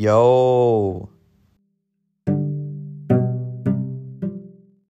Yo. 0.00 1.09